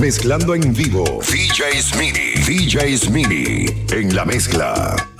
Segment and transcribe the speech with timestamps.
[0.00, 1.20] Mezclando en vivo.
[1.22, 2.34] DJ Smitty.
[2.46, 3.66] DJ Smitty.
[3.90, 5.17] En la mezcla.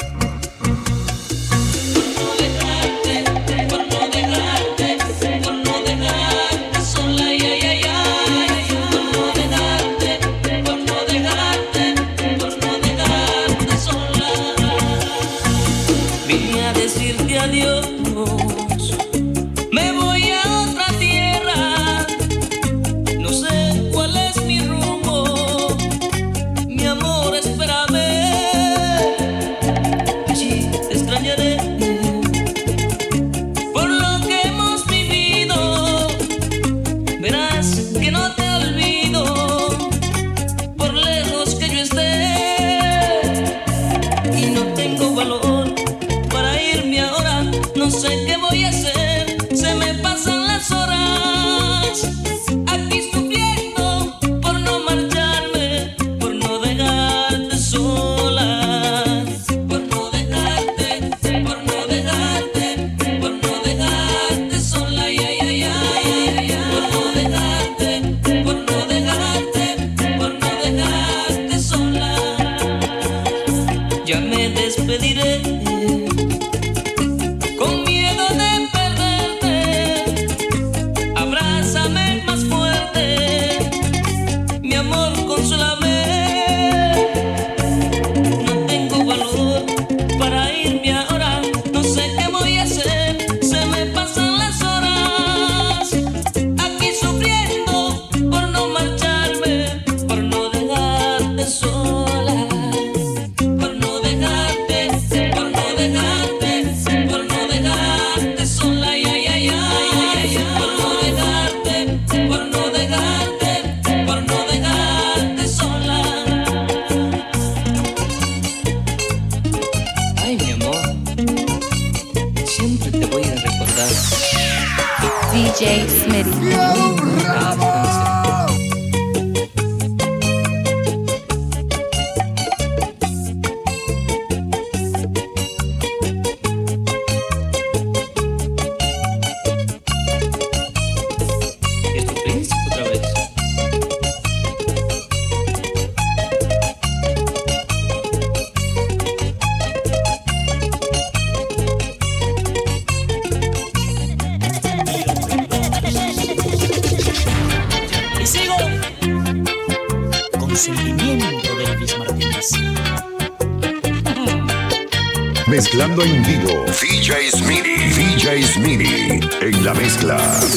[165.78, 166.64] Mezclando en vivo.
[166.80, 167.76] DJ Smitty.
[167.94, 169.20] DJ Smitty.
[169.40, 170.47] En la mezcla.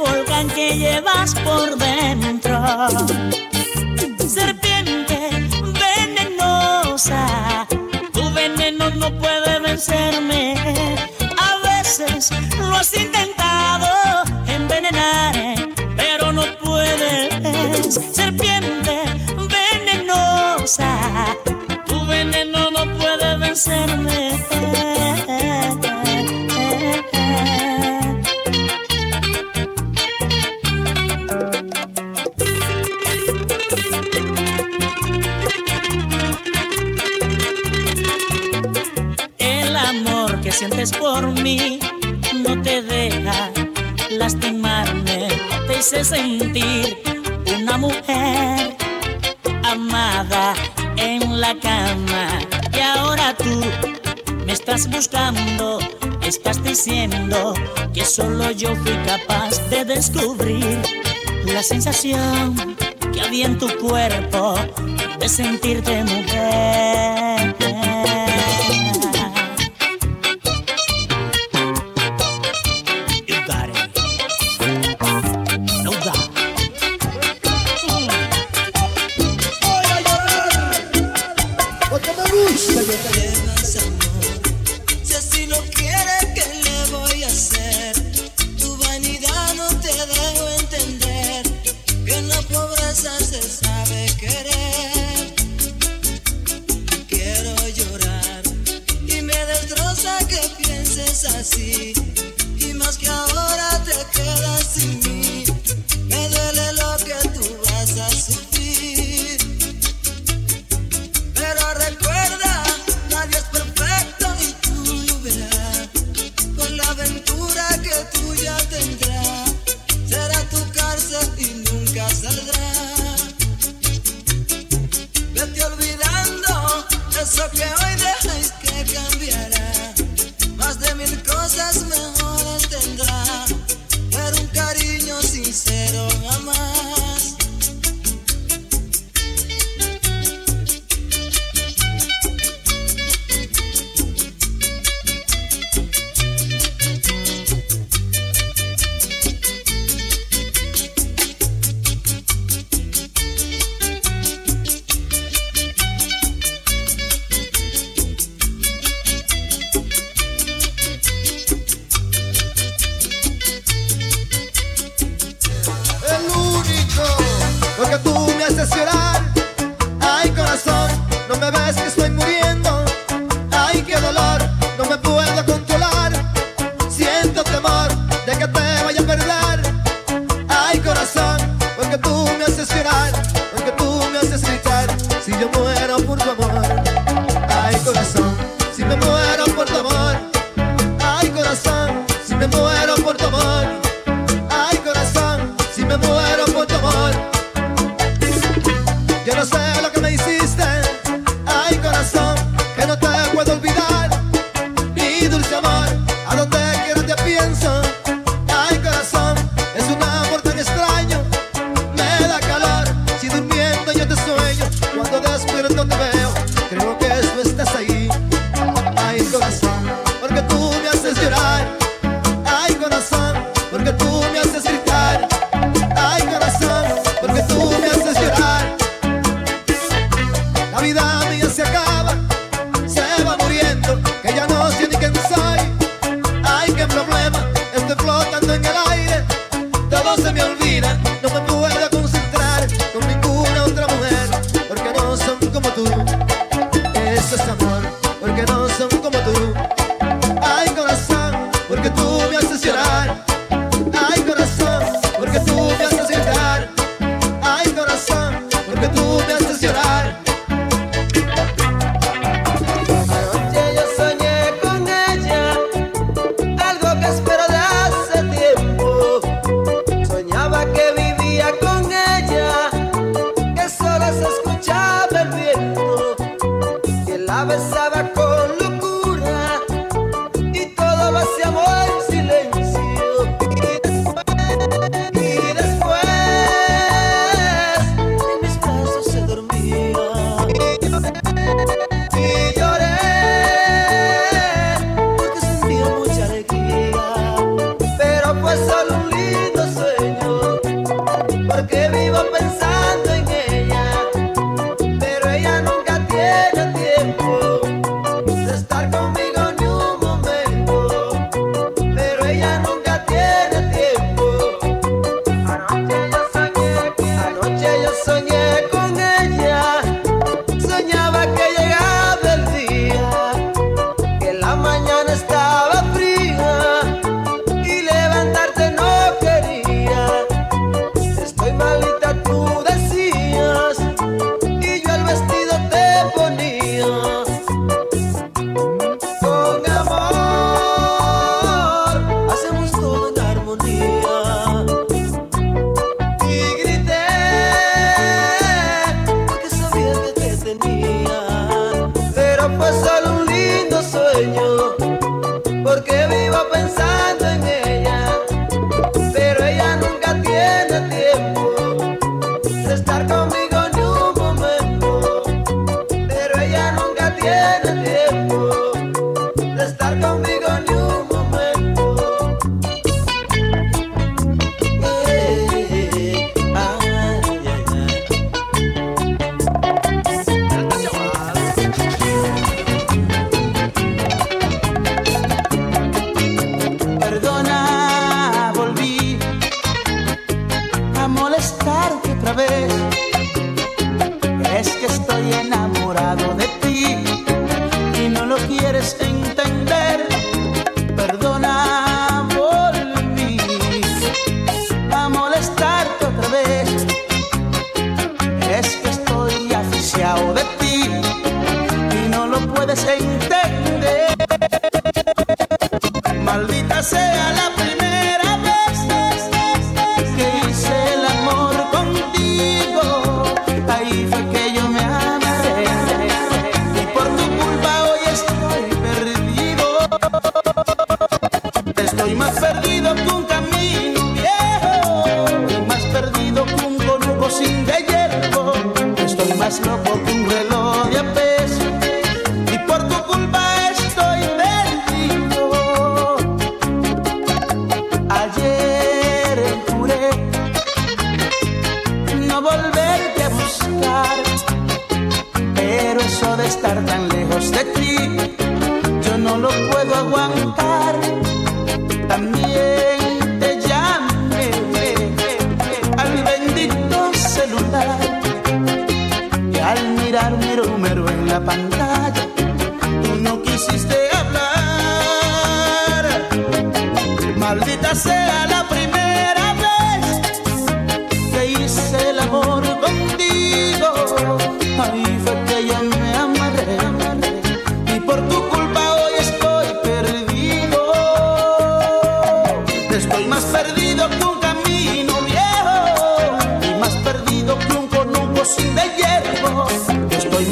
[0.00, 2.60] Volcán que llevas por dentro.
[4.18, 5.18] Serpiente
[5.84, 7.66] venenosa,
[8.12, 10.54] tu veneno no puede vencerme.
[11.38, 13.88] A veces lo has intentado
[14.46, 15.34] envenenar,
[15.96, 17.94] pero no puedes.
[18.12, 18.79] Serpiente
[45.90, 47.02] Sentir
[47.58, 48.76] una mujer
[49.64, 50.54] amada
[50.96, 52.38] en la cama.
[52.72, 53.60] Y ahora tú
[54.46, 55.80] me estás buscando,
[56.22, 57.54] estás diciendo
[57.92, 60.80] que solo yo fui capaz de descubrir
[61.44, 62.76] la sensación
[63.12, 64.54] que había en tu cuerpo
[65.18, 67.29] de sentirte mujer.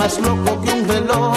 [0.09, 1.28] Más loco que un reloj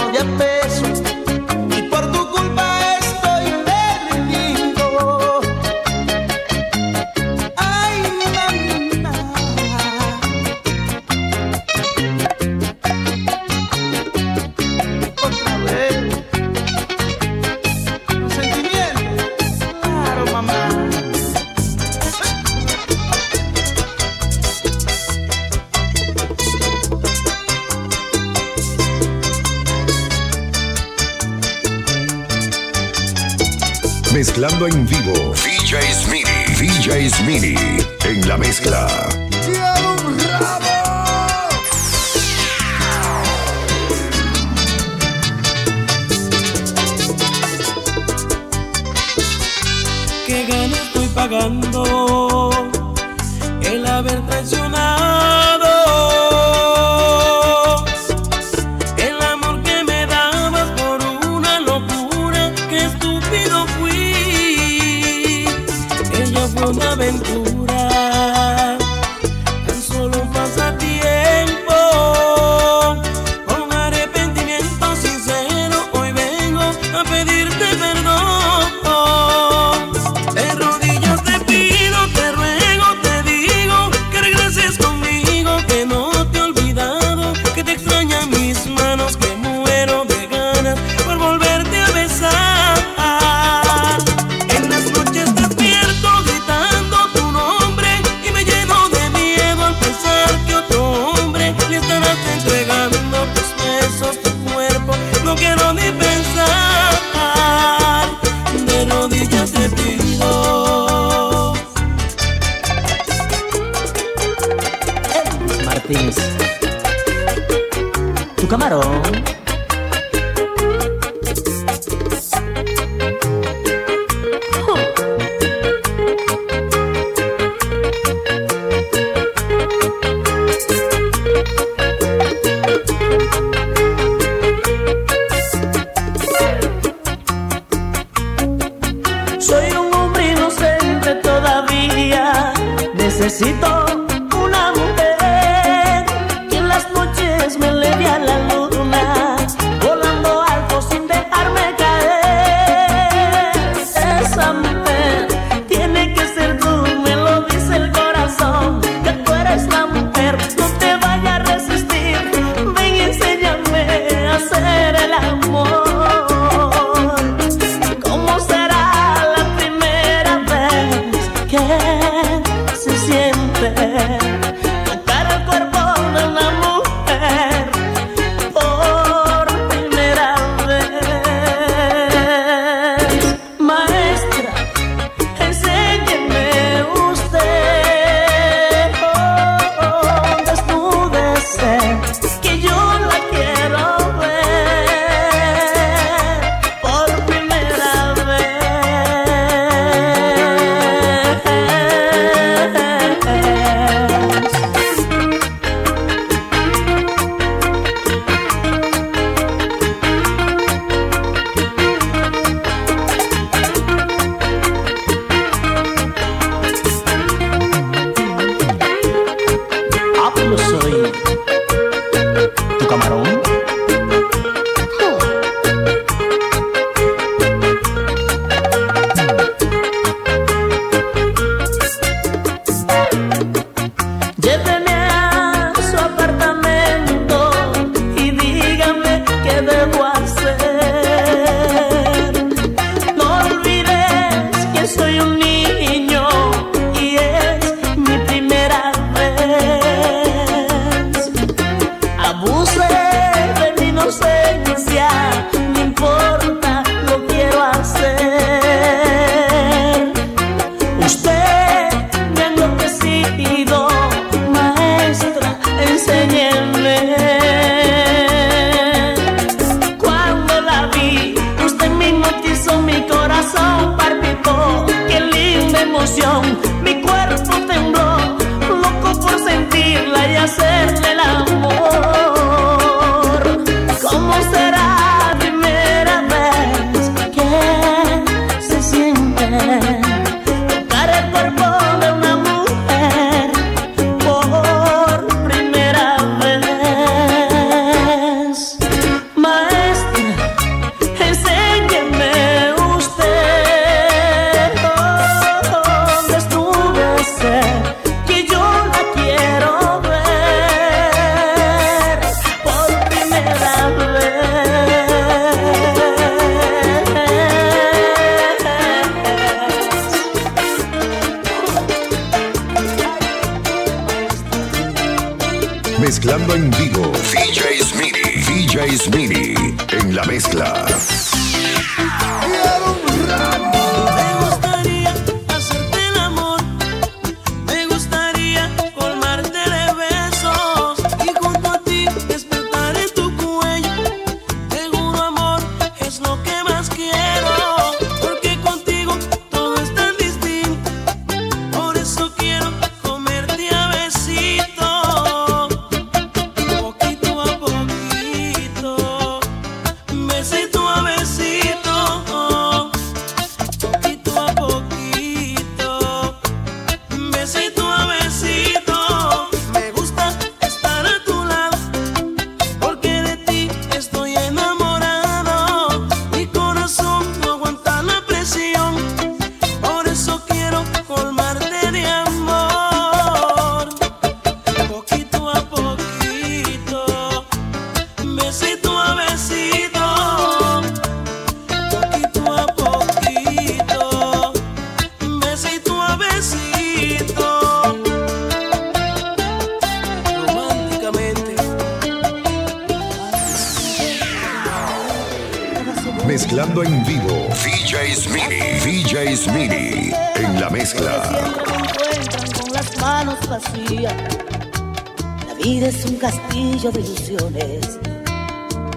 [416.62, 418.00] castillo de ilusiones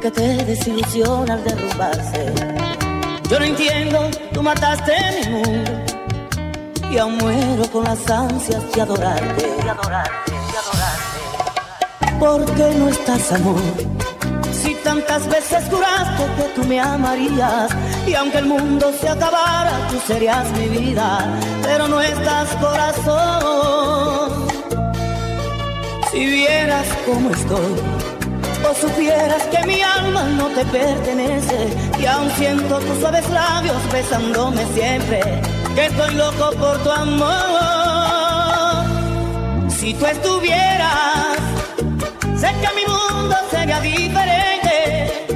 [0.01, 2.33] que te desilusiona al derrumbarse.
[3.31, 5.71] Yo no entiendo, tú mataste mi mundo
[6.91, 12.19] y aún muero con las ansias de adorarte, de adorarte, de adorarte.
[12.19, 13.63] ¿Por qué no estás, amor?
[14.53, 17.71] Si tantas veces juraste que tú me amarías
[18.07, 21.27] y aunque el mundo se acabara, tú serías mi vida,
[21.63, 24.14] pero no estás corazón.
[26.15, 27.75] Si vieras cómo estoy,
[28.71, 34.65] o supieras que mi alma no te pertenece y aún siento tus suaves labios besándome
[34.75, 35.21] siempre,
[35.75, 37.35] que estoy loco por tu amor.
[39.69, 41.37] Si tú estuvieras,
[42.39, 45.27] sé que mi mundo sería diferente.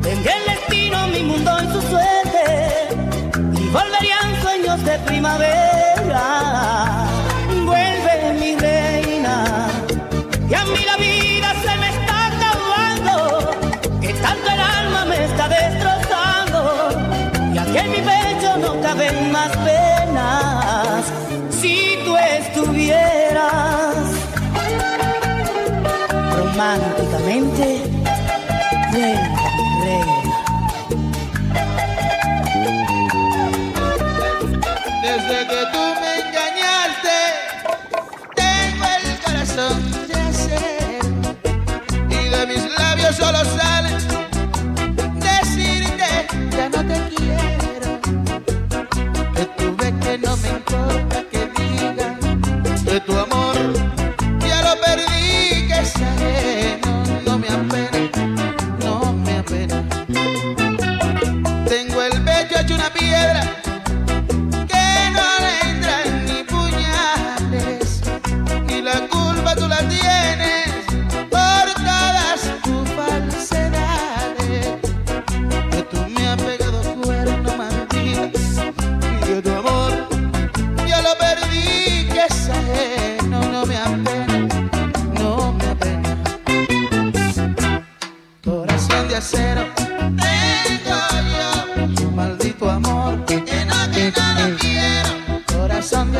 [0.00, 2.88] Tendría el destino, mi mundo en su suerte
[3.60, 5.64] y volverían sueños de primavera.
[10.54, 13.50] Y a mí la vida se me está acabando,
[14.00, 16.58] que tanto el alma me está destrozando,
[17.52, 21.12] y aquí en mi pecho no caben más penas.
[21.50, 23.96] Si tú estuvieras
[26.36, 27.82] románticamente,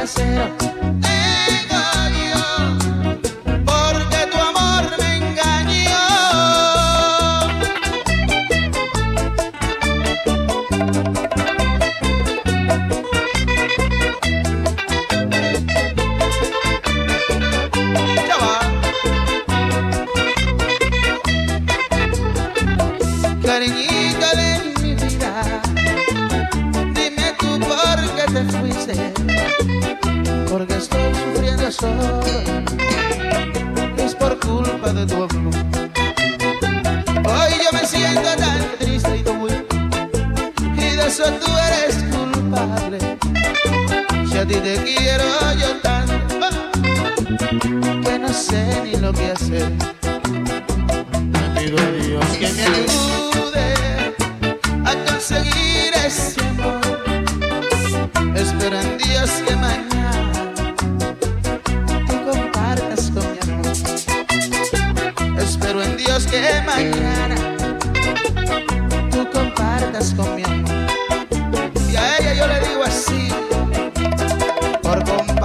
[0.04, 1.13] corazón de acero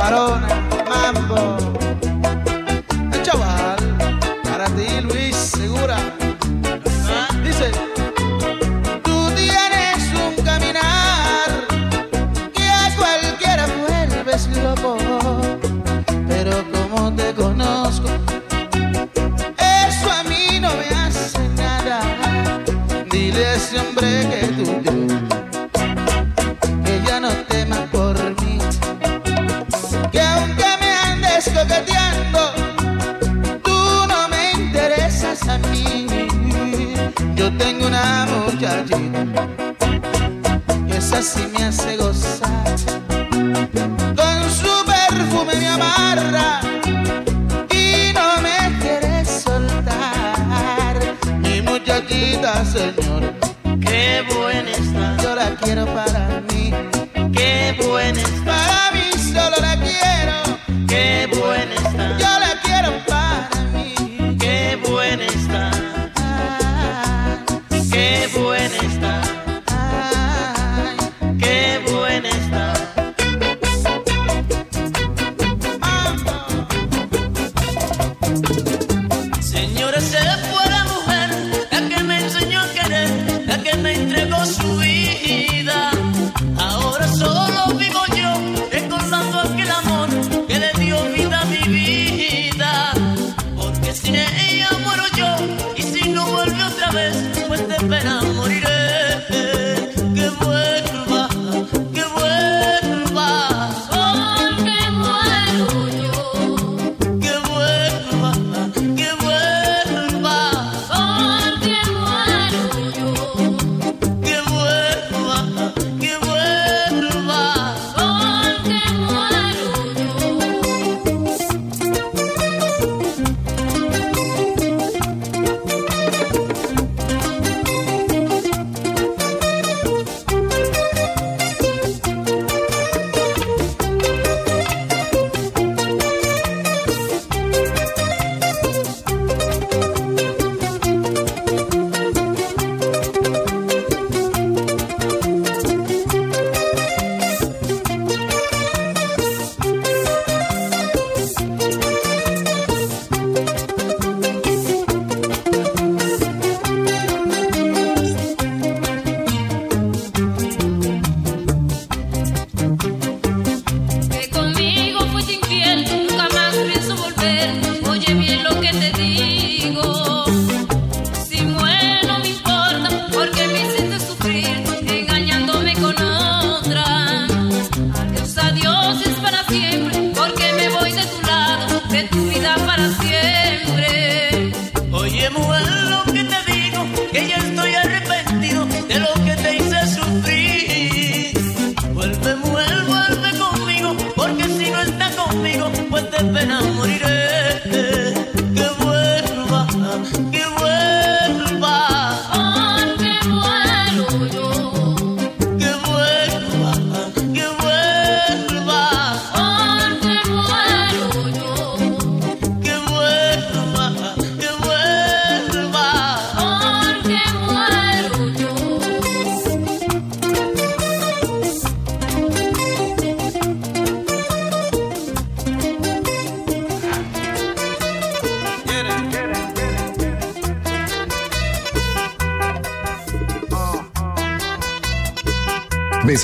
[0.09, 0.48] Varona.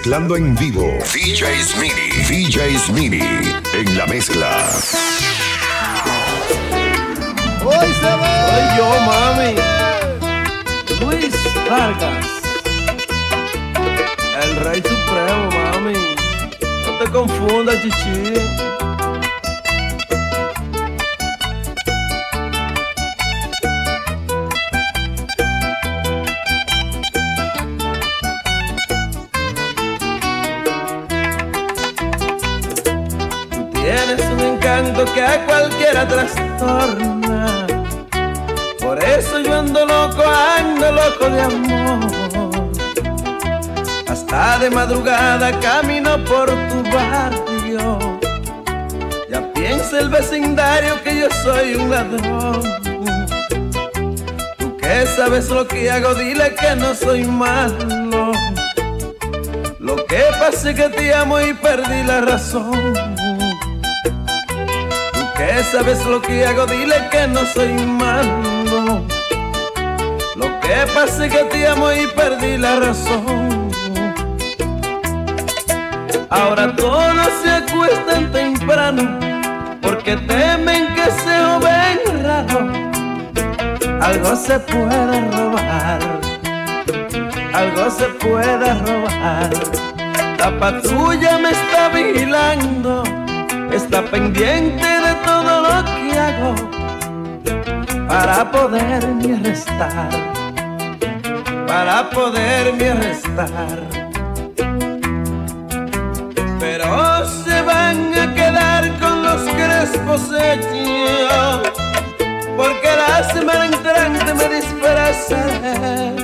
[0.05, 0.99] Mezclando en vivo.
[1.15, 2.11] DJ Smitty.
[2.29, 3.21] DJ Smitty.
[3.73, 4.69] En la mezcla.
[7.65, 8.33] Hoy se ve.
[8.51, 9.55] Soy yo, mami.
[11.01, 11.33] Luis
[11.67, 12.27] Vargas.
[14.43, 15.97] El rey supremo, mami.
[16.85, 18.74] No te confundas, chichi.
[35.15, 37.65] Que a cualquiera trastorna.
[38.81, 40.23] Por eso yo ando loco,
[40.57, 42.11] ando loco de amor.
[44.09, 48.19] Hasta de madrugada camino por tu barrio.
[49.31, 52.61] Ya piensa el vecindario que yo soy un ladrón.
[54.57, 58.33] Tú que sabes lo que hago, dile que no soy malo.
[59.79, 63.14] Lo que pasa es que te amo y perdí la razón.
[65.45, 69.03] Que sabes lo que hago, dile que no soy malo.
[70.35, 73.69] Lo que pasa es que te amo y perdí la razón.
[76.29, 79.19] Ahora todos se acuestan temprano
[79.81, 82.59] porque temen que se ven raro.
[84.01, 85.99] Algo se puede robar.
[87.53, 89.49] algo se pueda robar.
[90.39, 93.03] La patrulla me está vigilando,
[93.75, 96.55] está pendiente de todo lo que hago
[98.07, 100.09] para poderme arrestar,
[101.67, 103.79] para poderme arrestar.
[106.57, 111.61] Pero se van a quedar con los crespos hechos,
[112.55, 116.15] porque la semana entrante me disfrazaré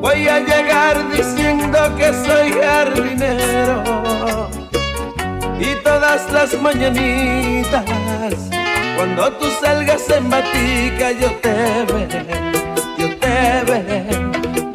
[0.00, 3.94] voy a llegar diciendo que soy jardinero
[5.64, 7.84] y todas las mañanitas
[8.96, 12.26] cuando tú salgas en batica yo te veré,
[12.98, 14.06] yo te veré,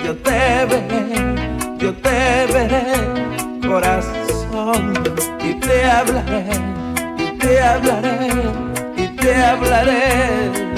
[0.04, 1.12] yo te veré,
[1.78, 2.84] yo te veré,
[3.68, 4.94] corazón
[5.42, 6.46] y te hablaré,
[7.18, 8.30] y te hablaré,
[8.98, 10.69] y te hablaré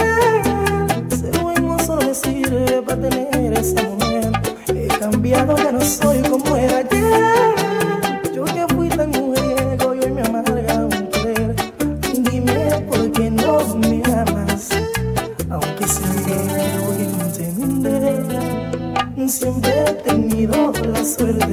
[0.00, 1.10] hacer.
[1.10, 1.32] Ser
[1.86, 4.40] solo me sirve para tener ese momento.
[4.68, 8.34] He cambiado, ya no soy como era ayer.
[8.34, 11.54] Yo que fui tan mujeriego y hoy me amarga un querer.
[12.30, 14.70] Dime por qué no me amas,
[15.50, 16.36] aunque sé que
[16.84, 18.24] voy entender.
[19.28, 21.49] Siempre he tenido la suerte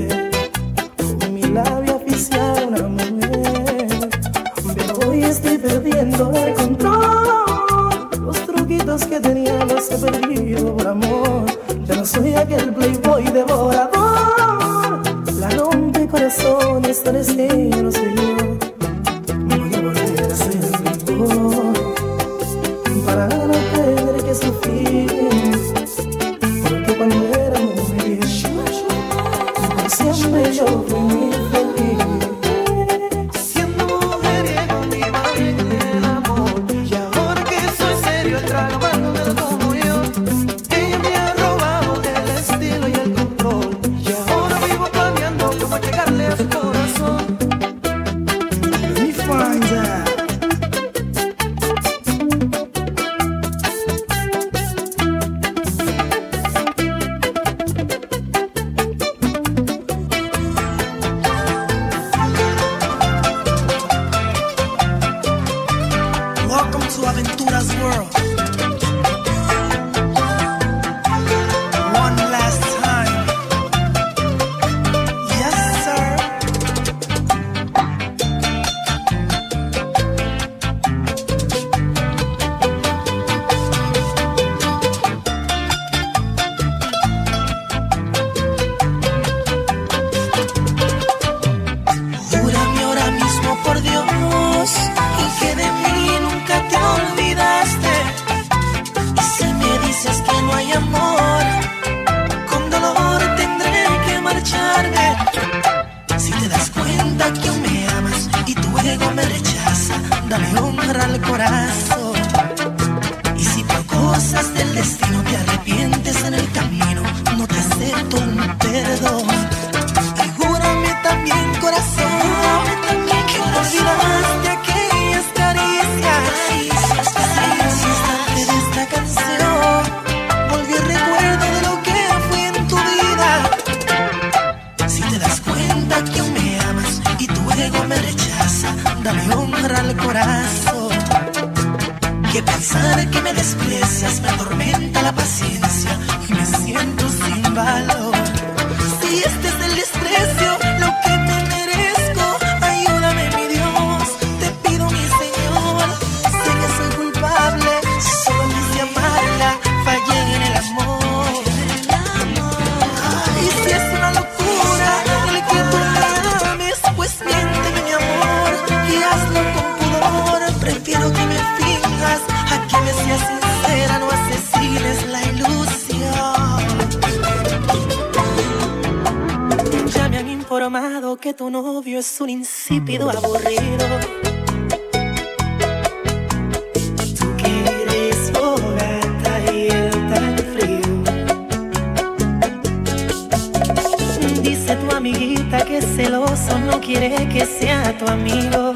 [194.98, 198.74] amiguita que es celoso no quiere que sea tu amigo.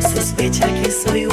[0.00, 1.25] Sospecha que soy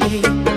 [0.00, 0.53] hey.